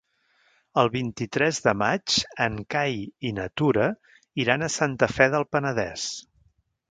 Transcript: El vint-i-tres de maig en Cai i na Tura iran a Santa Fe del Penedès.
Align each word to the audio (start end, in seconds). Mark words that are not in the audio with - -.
El 0.83 0.87
vint-i-tres 0.93 1.59
de 1.65 1.73
maig 1.81 2.15
en 2.45 2.55
Cai 2.75 2.97
i 3.31 3.33
na 3.39 3.45
Tura 3.61 3.89
iran 4.45 4.65
a 4.65 4.71
Santa 4.79 5.13
Fe 5.19 5.31
del 5.37 5.47
Penedès. 5.57 6.09